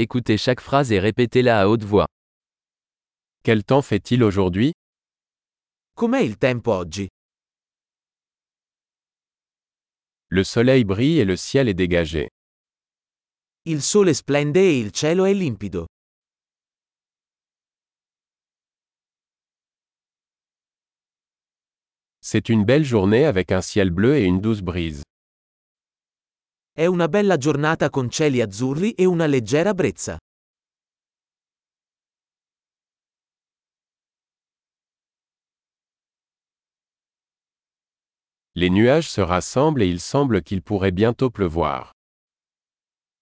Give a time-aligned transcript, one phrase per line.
[0.00, 2.06] Écoutez chaque phrase et répétez-la à haute voix.
[3.42, 4.72] Quel temps fait-il aujourd'hui?
[5.96, 7.08] Com'è il tempo oggi?
[10.28, 12.28] Le soleil brille et le ciel est dégagé.
[13.64, 15.86] Il sole splende e il cielo è limpido.
[22.20, 25.02] C'est une belle journée avec un ciel bleu et une douce brise.
[26.78, 30.16] È una bella giornata con cieli azzurri e una leggera brezza.
[38.52, 41.90] Les nuages se rassemblent et il semble qu'il pourrait bientôt pleuvoir.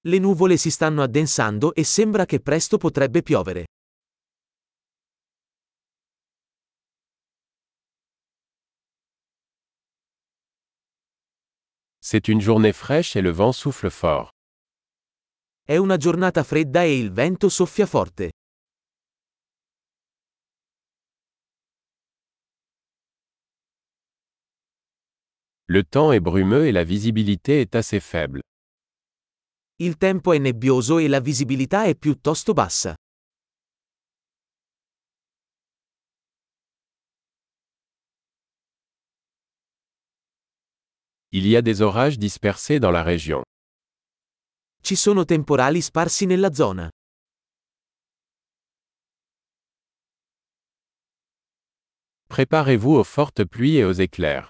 [0.00, 3.66] Le nuvole si stanno addensando e sembra che presto potrebbe piovere.
[12.06, 14.28] C'est une journée fraîche et le vent souffle fort.
[15.66, 18.30] È una giornata fredda e il vento soffia forte.
[25.64, 28.42] Le temps est brumeux et la visibilité est assez faible.
[29.78, 32.94] Il tempo è nebbioso e la visibilità è piuttosto bassa.
[41.36, 43.42] Il y a des orages dispersés dans la région.
[44.82, 46.88] Ci sono temporali sparsi nella zona.
[52.28, 54.48] Préparez-vous aux fortes pluies et aux éclairs.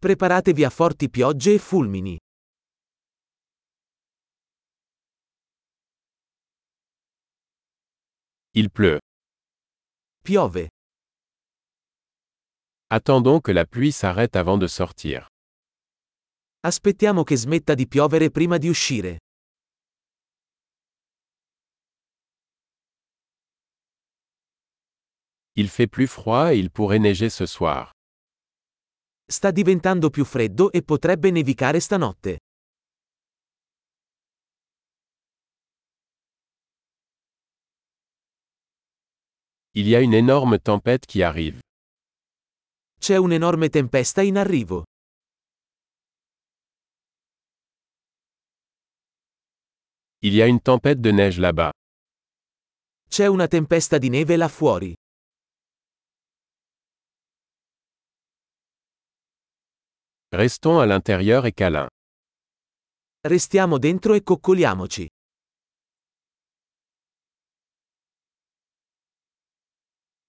[0.00, 2.18] Preparatevi a forti piogge e fulmini.
[8.54, 8.98] Il pleut.
[10.24, 10.66] Piove.
[12.90, 15.28] Attendons que la pluie s'arrête avant de sortir.
[16.66, 19.18] Aspettiamo che smetta di piovere prima di uscire.
[25.52, 27.92] Il fait plus froid et il pourrait neiger ce soir.
[29.30, 32.38] Sta diventando più freddo e potrebbe nevicare stanotte.
[39.76, 41.60] Il y a une énorme tempête qui arrive.
[42.98, 44.82] C'è un'enorme tempesta in arrivo.
[50.22, 51.72] Il y a une tempête de neige là-bas.
[53.08, 54.94] C'è una tempesta di neve là fuori.
[60.32, 61.88] Restons à l'intérieur et câlin.
[63.22, 65.06] Restiamo dentro e coccoliamoci.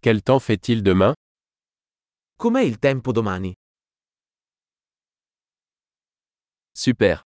[0.00, 1.14] Quel temps fait-il demain?
[2.36, 3.52] Com'è il tempo domani?
[6.72, 7.25] Super.